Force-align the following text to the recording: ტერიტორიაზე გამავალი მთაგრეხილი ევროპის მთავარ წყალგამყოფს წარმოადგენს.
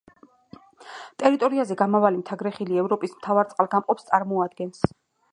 ტერიტორიაზე 1.23 1.75
გამავალი 1.81 2.21
მთაგრეხილი 2.21 2.81
ევროპის 2.85 3.13
მთავარ 3.19 3.51
წყალგამყოფს 3.51 4.09
წარმოადგენს. 4.09 4.81